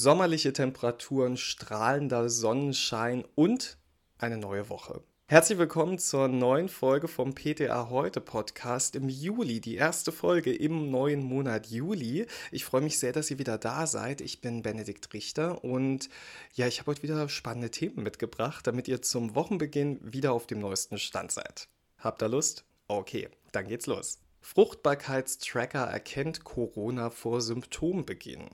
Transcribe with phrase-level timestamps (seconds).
[0.00, 3.76] sommerliche Temperaturen, strahlender Sonnenschein und
[4.16, 5.02] eine neue Woche.
[5.26, 10.90] Herzlich willkommen zur neuen Folge vom PTA Heute Podcast im Juli, die erste Folge im
[10.90, 12.26] neuen Monat Juli.
[12.50, 14.22] Ich freue mich sehr, dass ihr wieder da seid.
[14.22, 16.08] Ich bin Benedikt Richter und
[16.54, 20.60] ja, ich habe heute wieder spannende Themen mitgebracht, damit ihr zum Wochenbeginn wieder auf dem
[20.60, 21.68] neuesten Stand seid.
[21.98, 22.64] Habt ihr Lust?
[22.88, 24.18] Okay, dann geht's los.
[24.40, 28.48] Fruchtbarkeitstracker erkennt Corona vor Symptombeginn.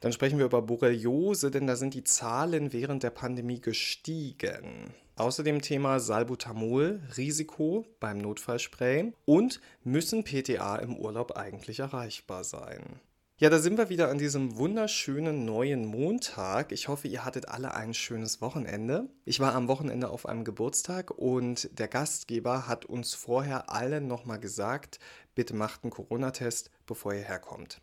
[0.00, 4.92] Dann sprechen wir über Borreliose, denn da sind die Zahlen während der Pandemie gestiegen.
[5.16, 13.00] Außerdem Thema Salbutamol, Risiko beim Notfallspray und müssen PTA im Urlaub eigentlich erreichbar sein?
[13.36, 16.70] Ja, da sind wir wieder an diesem wunderschönen neuen Montag.
[16.70, 19.08] Ich hoffe, ihr hattet alle ein schönes Wochenende.
[19.24, 24.38] Ich war am Wochenende auf einem Geburtstag und der Gastgeber hat uns vorher allen nochmal
[24.38, 25.00] gesagt,
[25.34, 27.80] bitte macht einen Corona-Test, bevor ihr herkommt.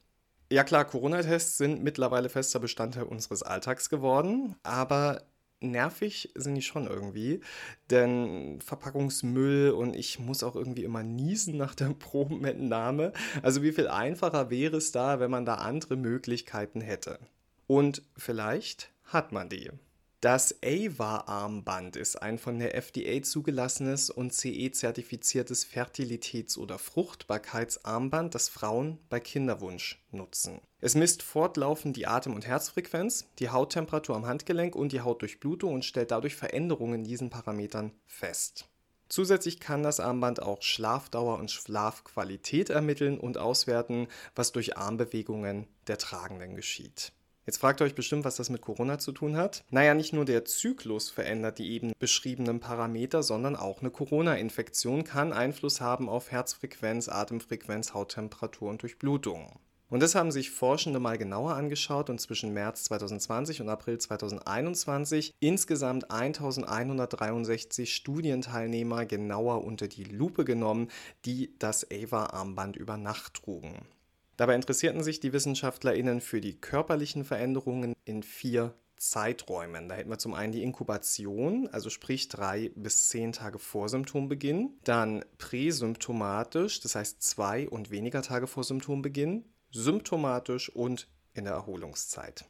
[0.51, 5.23] Ja klar, Corona-Tests sind mittlerweile fester Bestandteil unseres Alltags geworden, aber
[5.61, 7.39] nervig sind die schon irgendwie,
[7.89, 13.13] denn Verpackungsmüll und ich muss auch irgendwie immer niesen nach der Probenentnahme.
[13.41, 17.17] Also wie viel einfacher wäre es da, wenn man da andere Möglichkeiten hätte?
[17.67, 19.71] Und vielleicht hat man die.
[20.21, 28.99] Das AVA-Armband ist ein von der FDA zugelassenes und CE-zertifiziertes Fertilitäts- oder Fruchtbarkeitsarmband, das Frauen
[29.09, 30.61] bei Kinderwunsch nutzen.
[30.79, 35.85] Es misst fortlaufend die Atem- und Herzfrequenz, die Hauttemperatur am Handgelenk und die Hautdurchblutung und
[35.85, 38.69] stellt dadurch Veränderungen in diesen Parametern fest.
[39.09, 45.97] Zusätzlich kann das Armband auch Schlafdauer und Schlafqualität ermitteln und auswerten, was durch Armbewegungen der
[45.97, 47.11] Tragenden geschieht.
[47.45, 49.63] Jetzt fragt ihr euch bestimmt, was das mit Corona zu tun hat.
[49.71, 55.33] Naja, nicht nur der Zyklus verändert die eben beschriebenen Parameter, sondern auch eine Corona-Infektion kann
[55.33, 59.59] Einfluss haben auf Herzfrequenz, Atemfrequenz, Hauttemperatur und Durchblutung.
[59.91, 65.33] Und das haben sich Forschende mal genauer angeschaut und zwischen März 2020 und April 2021
[65.41, 70.89] insgesamt 1163 Studienteilnehmer genauer unter die Lupe genommen,
[71.25, 73.85] die das AVA-Armband über Nacht trugen.
[74.41, 79.87] Dabei interessierten sich die WissenschaftlerInnen für die körperlichen Veränderungen in vier Zeiträumen.
[79.87, 84.79] Da hätten wir zum einen die Inkubation, also sprich drei bis zehn Tage vor Symptombeginn,
[84.83, 92.45] dann präsymptomatisch, das heißt zwei und weniger Tage vor Symptombeginn, symptomatisch und in der Erholungszeit.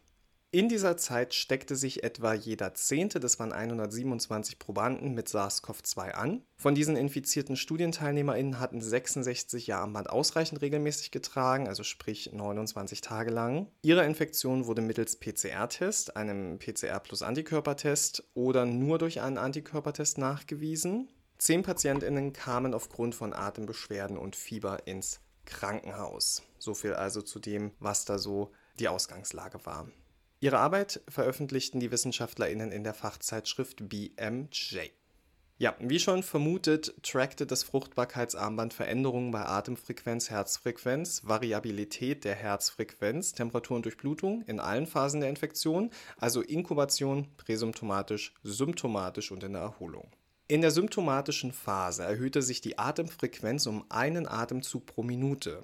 [0.54, 6.44] In dieser Zeit steckte sich etwa jeder Zehnte, das waren 127 Probanden, mit SARS-CoV-2 an.
[6.58, 13.00] Von diesen infizierten StudienteilnehmerInnen hatten 66 Jahre am Band ausreichend regelmäßig getragen, also sprich 29
[13.00, 13.68] Tage lang.
[13.82, 21.08] Ihre Infektion wurde mittels PCR-Test, einem PCR plus Antikörpertest oder nur durch einen Antikörpertest nachgewiesen.
[21.38, 26.44] Zehn PatientInnen kamen aufgrund von Atembeschwerden und Fieber ins Krankenhaus.
[26.60, 29.88] So viel also zu dem, was da so die Ausgangslage war.
[30.44, 34.90] Ihre Arbeit veröffentlichten die WissenschaftlerInnen in der Fachzeitschrift BMJ.
[35.60, 43.76] Ja, wie schon vermutet, trackte das Fruchtbarkeitsarmband Veränderungen bei Atemfrequenz, Herzfrequenz, Variabilität der Herzfrequenz, Temperatur
[43.76, 50.10] und Durchblutung in allen Phasen der Infektion, also Inkubation, präsymptomatisch, symptomatisch und in der Erholung.
[50.48, 55.62] In der symptomatischen Phase erhöhte sich die Atemfrequenz um einen Atemzug pro Minute.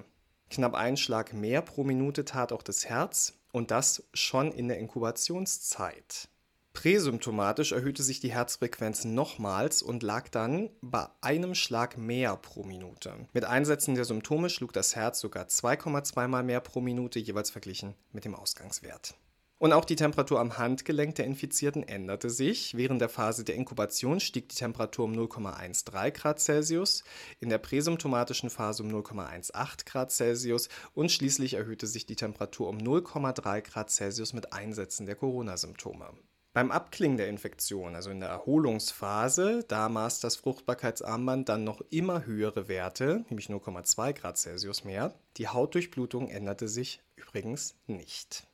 [0.52, 4.80] Knapp einen Schlag mehr pro Minute tat auch das Herz und das schon in der
[4.80, 6.30] Inkubationszeit.
[6.74, 13.28] Präsymptomatisch erhöhte sich die Herzfrequenz nochmals und lag dann bei einem Schlag mehr pro Minute.
[13.34, 17.96] Mit Einsetzen der Symptome schlug das Herz sogar 2,2 mal mehr pro Minute, jeweils verglichen
[18.12, 19.16] mit dem Ausgangswert.
[19.60, 22.78] Und auch die Temperatur am Handgelenk der Infizierten änderte sich.
[22.78, 27.04] Während der Phase der Inkubation stieg die Temperatur um 0,13 Grad Celsius,
[27.40, 32.78] in der präsymptomatischen Phase um 0,18 Grad Celsius und schließlich erhöhte sich die Temperatur um
[32.78, 36.14] 0,3 Grad Celsius mit Einsetzen der Corona-Symptome.
[36.54, 42.26] Beim Abklingen der Infektion, also in der Erholungsphase, da maß das Fruchtbarkeitsarmband dann noch immer
[42.26, 45.16] höhere Werte, nämlich 0,2 Grad Celsius mehr.
[45.38, 48.48] Die Hautdurchblutung änderte sich übrigens nicht.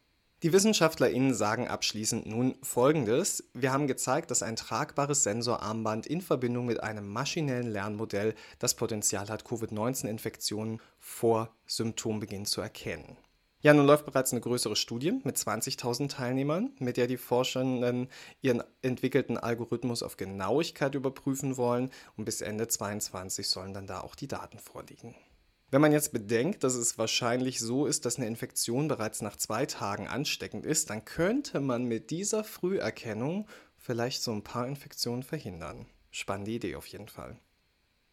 [0.43, 6.65] Die WissenschaftlerInnen sagen abschließend nun folgendes: Wir haben gezeigt, dass ein tragbares Sensorarmband in Verbindung
[6.65, 13.15] mit einem maschinellen Lernmodell das Potenzial hat, Covid-19-Infektionen vor Symptombeginn zu erkennen.
[13.61, 18.09] Ja, nun läuft bereits eine größere Studie mit 20.000 Teilnehmern, mit der die Forschenden
[18.41, 24.15] ihren entwickelten Algorithmus auf Genauigkeit überprüfen wollen und bis Ende 2022 sollen dann da auch
[24.15, 25.15] die Daten vorliegen.
[25.73, 29.65] Wenn man jetzt bedenkt, dass es wahrscheinlich so ist, dass eine Infektion bereits nach zwei
[29.65, 35.87] Tagen ansteckend ist, dann könnte man mit dieser Früherkennung vielleicht so ein paar Infektionen verhindern.
[36.11, 37.39] Spannende Idee auf jeden Fall.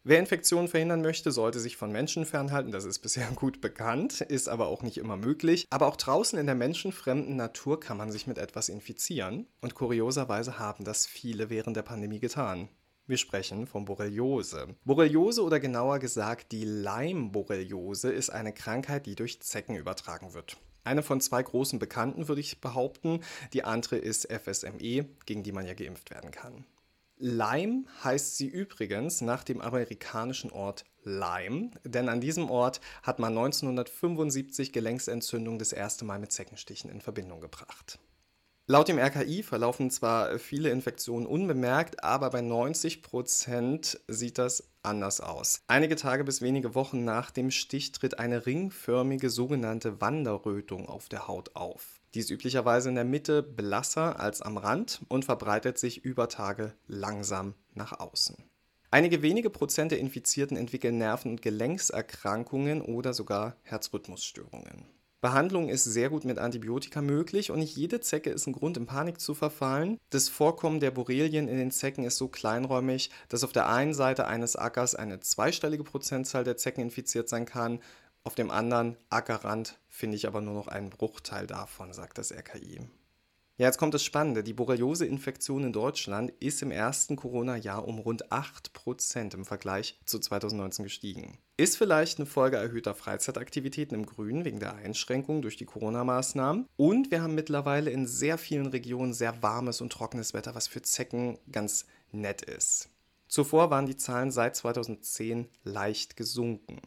[0.03, 2.71] Wer Infektionen verhindern möchte, sollte sich von Menschen fernhalten.
[2.71, 5.67] Das ist bisher gut bekannt, ist aber auch nicht immer möglich.
[5.69, 9.45] Aber auch draußen in der menschenfremden Natur kann man sich mit etwas infizieren.
[9.61, 12.69] Und kurioserweise haben das viele während der Pandemie getan.
[13.11, 14.73] Wir sprechen von Borreliose.
[14.85, 20.55] Borreliose oder genauer gesagt die Leimborreliose ist eine Krankheit, die durch Zecken übertragen wird.
[20.85, 23.19] Eine von zwei großen Bekannten würde ich behaupten.
[23.51, 26.63] Die andere ist FSME, gegen die man ja geimpft werden kann.
[27.17, 33.37] Lyme heißt sie übrigens nach dem amerikanischen Ort Lyme, denn an diesem Ort hat man
[33.37, 37.99] 1975 Gelenksentzündung das erste Mal mit Zeckenstichen in Verbindung gebracht.
[38.71, 45.19] Laut dem RKI verlaufen zwar viele Infektionen unbemerkt, aber bei 90 Prozent sieht das anders
[45.19, 45.59] aus.
[45.67, 51.27] Einige Tage bis wenige Wochen nach dem Stich tritt eine ringförmige sogenannte Wanderrötung auf der
[51.27, 51.99] Haut auf.
[52.13, 56.73] Die ist üblicherweise in der Mitte blasser als am Rand und verbreitet sich über Tage
[56.87, 58.37] langsam nach außen.
[58.89, 65.00] Einige wenige Prozent der Infizierten entwickeln Nerven- und Gelenkserkrankungen oder sogar Herzrhythmusstörungen.
[65.21, 68.87] Behandlung ist sehr gut mit Antibiotika möglich und nicht jede Zecke ist ein Grund, in
[68.87, 69.99] Panik zu verfallen.
[70.09, 74.25] Das Vorkommen der Borrelien in den Zecken ist so kleinräumig, dass auf der einen Seite
[74.25, 77.79] eines Ackers eine zweistellige Prozentzahl der Zecken infiziert sein kann,
[78.23, 82.81] auf dem anderen Ackerrand finde ich aber nur noch einen Bruchteil davon, sagt das RKI.
[83.61, 84.43] Ja, jetzt kommt das Spannende.
[84.43, 90.81] Die Borreliose-Infektion in Deutschland ist im ersten Corona-Jahr um rund 8% im Vergleich zu 2019
[90.81, 91.37] gestiegen.
[91.57, 96.65] Ist vielleicht eine Folge erhöhter Freizeitaktivitäten im Grünen wegen der Einschränkungen durch die Corona-Maßnahmen.
[96.75, 100.81] Und wir haben mittlerweile in sehr vielen Regionen sehr warmes und trockenes Wetter, was für
[100.81, 102.89] Zecken ganz nett ist.
[103.27, 106.81] Zuvor waren die Zahlen seit 2010 leicht gesunken.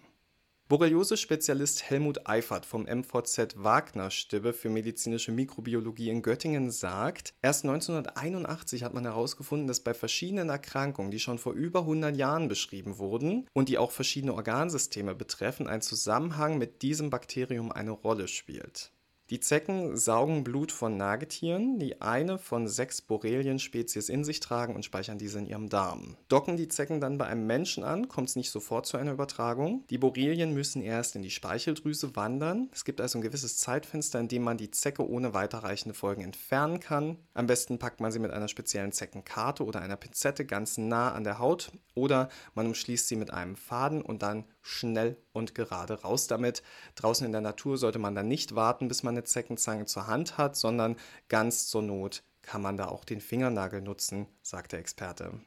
[0.75, 8.93] Borreliose-Spezialist Helmut Eifert vom MVZ Wagner-Stibbe für medizinische Mikrobiologie in Göttingen sagt, erst 1981 hat
[8.93, 13.69] man herausgefunden, dass bei verschiedenen Erkrankungen, die schon vor über 100 Jahren beschrieben wurden und
[13.69, 18.91] die auch verschiedene Organsysteme betreffen, ein Zusammenhang mit diesem Bakterium eine Rolle spielt.
[19.31, 24.85] Die Zecken saugen Blut von Nagetieren, die eine von sechs Borrelien-Spezies in sich tragen und
[24.85, 26.19] speichern diese in ihrem Darm.
[26.29, 29.87] Docken die Zecken dann bei einem Menschen an, kommt es nicht sofort zu einer Übertragung.
[29.89, 32.69] Die Borrelien müssen erst in die Speicheldrüse wandern.
[32.71, 36.81] Es gibt also ein gewisses Zeitfenster, in dem man die Zecke ohne weiterreichende Folgen entfernen
[36.81, 37.17] kann.
[37.33, 41.25] Am besten packt man sie mit einer speziellen Zeckenkarte oder einer Pinzette ganz nah an
[41.25, 46.27] der Haut oder man umschließt sie mit einem Faden und dann schnell und gerade raus
[46.27, 46.63] damit.
[46.95, 50.39] Draußen in der Natur sollte man dann nicht warten, bis man eine Zeckenzange zur Hand
[50.39, 50.97] hat, sondern
[51.29, 55.41] ganz zur Not kann man da auch den Fingernagel nutzen, sagt der Experte.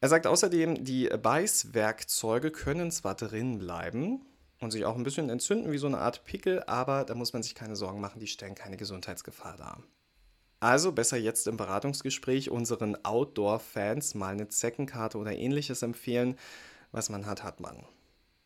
[0.00, 4.24] Er sagt außerdem, die Beißwerkzeuge können zwar drin bleiben
[4.60, 7.42] und sich auch ein bisschen entzünden wie so eine Art Pickel, aber da muss man
[7.42, 9.82] sich keine Sorgen machen, die stellen keine Gesundheitsgefahr dar.
[10.60, 16.36] Also besser jetzt im Beratungsgespräch unseren Outdoor-Fans mal eine Zeckenkarte oder ähnliches empfehlen.
[16.92, 17.84] Was man hat, hat man.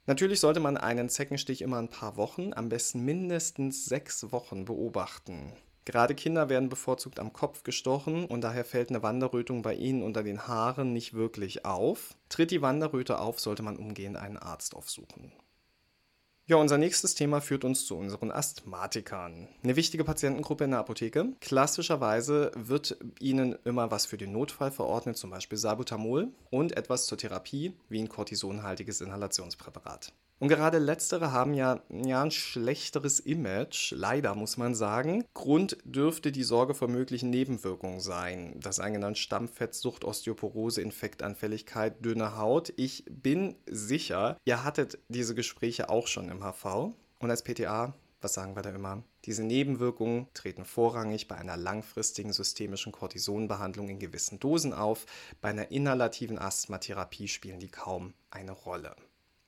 [0.07, 5.53] Natürlich sollte man einen Zeckenstich immer ein paar Wochen, am besten mindestens sechs Wochen beobachten.
[5.87, 10.23] Gerade Kinder werden bevorzugt am Kopf gestochen und daher fällt eine Wanderrötung bei ihnen unter
[10.23, 12.17] den Haaren nicht wirklich auf.
[12.29, 15.33] Tritt die Wanderröte auf, sollte man umgehend einen Arzt aufsuchen.
[16.47, 19.49] Ja, unser nächstes Thema führt uns zu unseren Asthmatikern.
[19.63, 21.33] Eine wichtige Patientengruppe in der Apotheke.
[21.41, 27.17] Klassischerweise wird ihnen immer was für den Notfall verordnet, zum Beispiel Salbutamol und etwas zur
[27.17, 30.13] Therapie, wie ein kortisonhaltiges Inhalationspräparat.
[30.41, 35.25] Und gerade letztere haben ja, ja ein schlechteres Image, leider muss man sagen.
[35.33, 38.59] Grund dürfte die Sorge vor möglichen Nebenwirkungen sein.
[38.61, 42.73] Das eingenannte Stammfettsucht, Osteoporose, Infektanfälligkeit, dünne Haut.
[42.77, 46.95] Ich bin sicher, ihr hattet diese Gespräche auch schon im.
[47.19, 49.03] Und als PTA, was sagen wir da immer?
[49.25, 55.07] Diese Nebenwirkungen treten vorrangig bei einer langfristigen systemischen Cortisonbehandlung in gewissen Dosen auf.
[55.41, 58.97] Bei einer inhalativen Asthmatherapie spielen die kaum eine Rolle.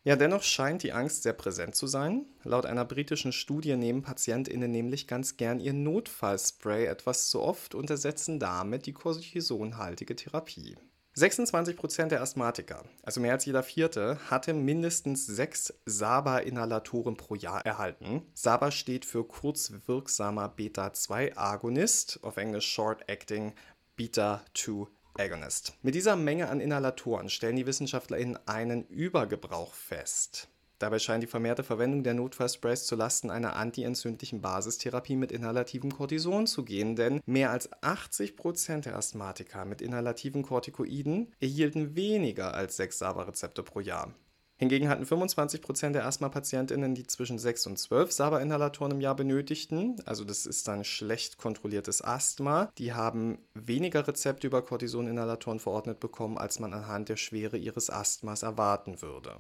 [0.05, 2.27] Ja, dennoch scheint die Angst sehr präsent zu sein.
[2.45, 7.91] Laut einer britischen Studie nehmen PatientInnen nämlich ganz gern ihr Notfallspray etwas zu oft und
[7.91, 10.77] ersetzen damit die cortisonhaltige Therapie.
[11.17, 18.23] 26% der Asthmatiker, also mehr als jeder vierte, hatte mindestens sechs SABA-Inhalatoren pro Jahr erhalten.
[18.35, 23.55] SABA steht für kurzwirksamer Beta-2-Agonist, auf Englisch Short Acting
[23.97, 25.73] Beta-2 Agonist.
[25.81, 30.49] Mit dieser Menge an Inhalatoren stellen die WissenschaftlerInnen einen Übergebrauch fest.
[30.79, 36.65] Dabei scheint die vermehrte Verwendung der Notfallsprays zulasten einer antientzündlichen Basistherapie mit inhalativem Cortison zu
[36.65, 43.63] gehen, denn mehr als 80% der Asthmatiker mit inhalativen Corticoiden erhielten weniger als sechs SABA-Rezepte
[43.63, 44.13] pro Jahr.
[44.59, 50.25] Hingegen hatten 25% der Asthma-PatientInnen, die zwischen 6 und 12 SABA-Inhalatoren im Jahr benötigten, also
[50.25, 56.59] das ist dann schlecht kontrolliertes Asthma, die haben weniger Rezepte über Cortison-Inhalatoren verordnet bekommen, als
[56.59, 59.37] man anhand der Schwere ihres Asthmas erwarten würde.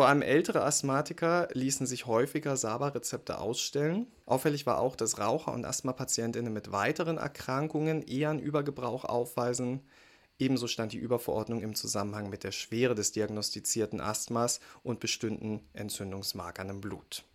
[0.00, 4.06] Vor allem ältere Asthmatiker ließen sich häufiger SABA-Rezepte ausstellen.
[4.24, 9.82] Auffällig war auch, dass Raucher und Asthma-PatientInnen mit weiteren Erkrankungen eher einen Übergebrauch aufweisen.
[10.38, 16.70] Ebenso stand die Überverordnung im Zusammenhang mit der Schwere des diagnostizierten Asthmas und bestimmten Entzündungsmarkern
[16.70, 17.26] im Blut.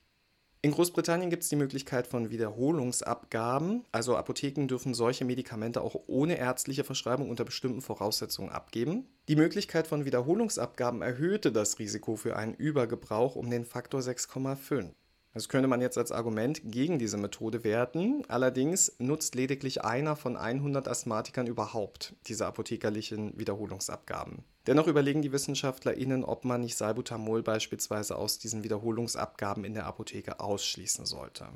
[0.66, 3.86] In Großbritannien gibt es die Möglichkeit von Wiederholungsabgaben.
[3.92, 9.06] Also Apotheken dürfen solche Medikamente auch ohne ärztliche Verschreibung unter bestimmten Voraussetzungen abgeben.
[9.28, 14.90] Die Möglichkeit von Wiederholungsabgaben erhöhte das Risiko für einen Übergebrauch um den Faktor 6,5.
[15.36, 18.24] Das könnte man jetzt als Argument gegen diese Methode werten.
[18.30, 24.46] Allerdings nutzt lediglich einer von 100 Asthmatikern überhaupt diese apothekerlichen Wiederholungsabgaben.
[24.66, 30.40] Dennoch überlegen die WissenschaftlerInnen, ob man nicht Salbutamol beispielsweise aus diesen Wiederholungsabgaben in der Apotheke
[30.40, 31.50] ausschließen sollte.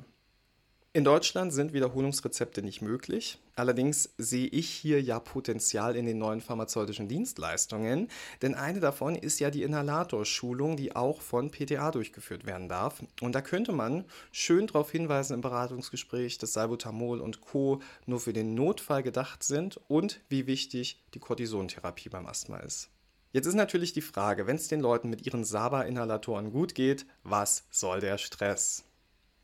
[0.92, 3.38] In Deutschland sind Wiederholungsrezepte nicht möglich.
[3.54, 8.08] Allerdings sehe ich hier ja Potenzial in den neuen pharmazeutischen Dienstleistungen,
[8.42, 13.04] denn eine davon ist ja die Inhalatorschulung, die auch von PTA durchgeführt werden darf.
[13.20, 17.80] Und da könnte man schön darauf hinweisen im Beratungsgespräch, dass Salbutamol und Co.
[18.06, 22.90] nur für den Notfall gedacht sind und wie wichtig die Cortisontherapie beim Asthma ist.
[23.30, 27.62] Jetzt ist natürlich die Frage, wenn es den Leuten mit ihren SABA-Inhalatoren gut geht, was
[27.70, 28.89] soll der Stress?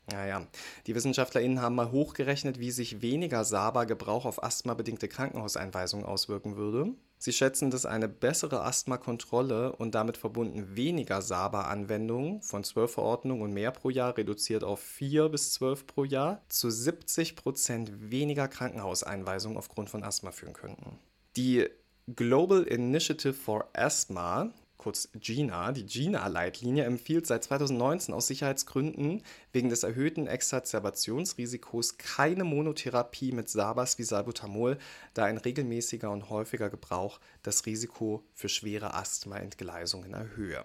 [0.09, 0.47] Naja,
[0.85, 6.93] die WissenschaftlerInnen haben mal hochgerechnet, wie sich weniger SABA-Gebrauch auf asthmabedingte Krankenhauseinweisungen auswirken würde.
[7.17, 13.53] Sie schätzen, dass eine bessere Asthmakontrolle und damit verbunden weniger SABA-Anwendungen von 12 Verordnungen und
[13.53, 19.57] mehr pro Jahr reduziert auf 4 bis 12 pro Jahr zu 70 Prozent weniger Krankenhauseinweisungen
[19.57, 20.99] aufgrund von Asthma führen könnten.
[21.35, 21.67] Die
[22.15, 29.83] Global Initiative for Asthma kurz GINA, die GINA-Leitlinie empfiehlt seit 2019 aus Sicherheitsgründen wegen des
[29.83, 34.77] erhöhten Exazerbationsrisikos keine Monotherapie mit Sabas wie Salbutamol,
[35.13, 40.63] da ein regelmäßiger und häufiger Gebrauch das Risiko für schwere Asthma-Entgleisungen erhöhe.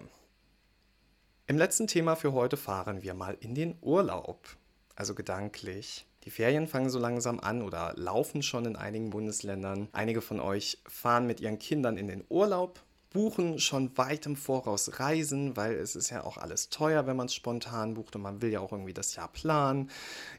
[1.47, 4.47] Im letzten Thema für heute fahren wir mal in den Urlaub,
[4.95, 6.05] also gedanklich.
[6.23, 9.89] Die Ferien fangen so langsam an oder laufen schon in einigen Bundesländern.
[9.91, 12.81] Einige von euch fahren mit ihren Kindern in den Urlaub
[13.13, 17.27] buchen schon weit im Voraus Reisen, weil es ist ja auch alles teuer, wenn man
[17.27, 19.89] es spontan bucht und man will ja auch irgendwie das Jahr planen.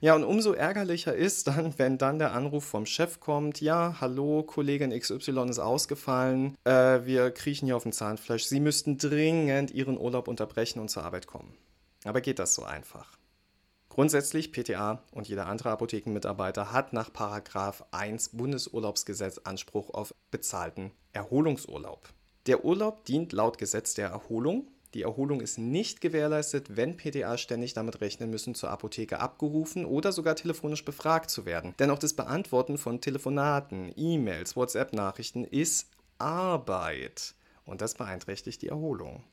[0.01, 4.43] Ja, und umso ärgerlicher ist dann, wenn dann der Anruf vom Chef kommt, ja, hallo,
[4.43, 9.99] Kollegin XY ist ausgefallen, äh, wir kriechen hier auf dem Zahnfleisch, Sie müssten dringend Ihren
[9.99, 11.55] Urlaub unterbrechen und zur Arbeit kommen.
[12.05, 13.17] Aber geht das so einfach?
[13.95, 17.11] Grundsätzlich, PTA und jeder andere Apothekenmitarbeiter hat nach
[17.93, 22.09] 1 Bundesurlaubsgesetz Anspruch auf bezahlten Erholungsurlaub.
[22.47, 24.69] Der Urlaub dient laut Gesetz der Erholung.
[24.93, 30.13] Die Erholung ist nicht gewährleistet, wenn PTA ständig damit rechnen müssen, zur Apotheke abgerufen oder
[30.13, 31.75] sogar telefonisch befragt zu werden.
[31.79, 37.35] Denn auch das Beantworten von Telefonaten, E-Mails, WhatsApp-Nachrichten ist Arbeit.
[37.65, 39.25] Und das beeinträchtigt die Erholung.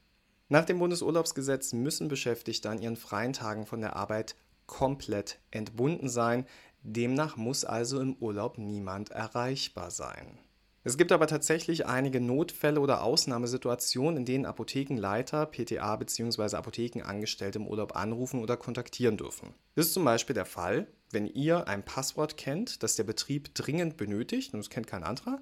[0.47, 4.35] Nach dem Bundesurlaubsgesetz müssen Beschäftigte an ihren freien Tagen von der Arbeit
[4.67, 6.45] komplett entbunden sein.
[6.81, 10.39] Demnach muss also im Urlaub niemand erreichbar sein.
[10.83, 16.55] Es gibt aber tatsächlich einige Notfälle oder Ausnahmesituationen, in denen Apothekenleiter, PTA bzw.
[16.55, 19.53] Apothekenangestellte im Urlaub anrufen oder kontaktieren dürfen.
[19.75, 23.95] Das ist zum Beispiel der Fall, wenn ihr ein Passwort kennt, das der Betrieb dringend
[23.97, 25.39] benötigt, und es kennt kein anderer,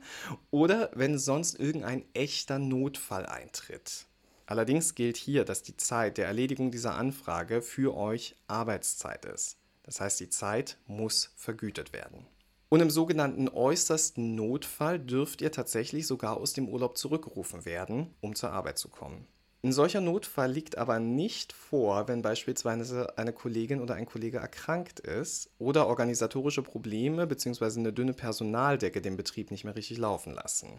[0.51, 4.07] oder wenn sonst irgendein echter Notfall eintritt.
[4.45, 9.57] Allerdings gilt hier, dass die Zeit der Erledigung dieser Anfrage für euch Arbeitszeit ist.
[9.83, 12.25] Das heißt, die Zeit muss vergütet werden.
[12.69, 18.35] Und im sogenannten äußersten Notfall dürft ihr tatsächlich sogar aus dem Urlaub zurückgerufen werden, um
[18.35, 19.27] zur Arbeit zu kommen.
[19.61, 25.01] Ein solcher Notfall liegt aber nicht vor, wenn beispielsweise eine Kollegin oder ein Kollege erkrankt
[25.01, 27.79] ist oder organisatorische Probleme bzw.
[27.79, 30.69] eine dünne Personaldecke den Betrieb nicht mehr richtig laufen lassen.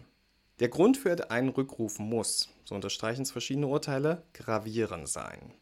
[0.59, 5.53] Der Grund für einen Rückruf muss, so unterstreichen es verschiedene Urteile, gravierend sein.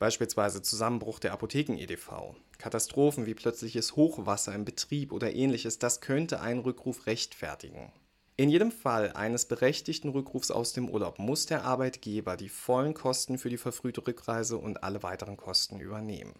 [0.00, 6.60] Beispielsweise Zusammenbruch der Apotheken-EDV, Katastrophen wie plötzliches Hochwasser im Betrieb oder ähnliches, das könnte einen
[6.60, 7.92] Rückruf rechtfertigen.
[8.38, 13.36] In jedem Fall eines berechtigten Rückrufs aus dem Urlaub muss der Arbeitgeber die vollen Kosten
[13.36, 16.32] für die verfrühte Rückreise und alle weiteren Kosten übernehmen.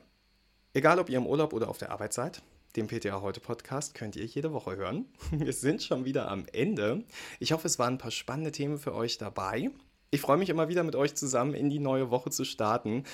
[0.72, 2.40] Egal ob ihr im Urlaub oder auf der Arbeit seid,
[2.76, 5.04] den PTA heute Podcast könnt ihr jede Woche hören.
[5.32, 7.04] Wir sind schon wieder am Ende.
[7.40, 9.70] Ich hoffe, es waren ein paar spannende Themen für euch dabei.
[10.10, 13.04] Ich freue mich immer wieder mit euch zusammen in die neue Woche zu starten.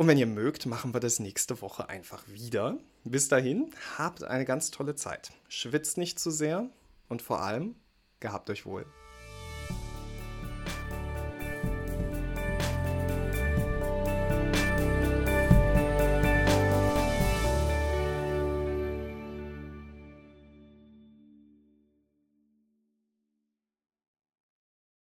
[0.00, 2.78] Und wenn ihr mögt, machen wir das nächste Woche einfach wieder.
[3.04, 5.30] Bis dahin, habt eine ganz tolle Zeit.
[5.50, 6.70] Schwitzt nicht zu sehr
[7.10, 7.74] und vor allem,
[8.18, 8.86] gehabt euch wohl.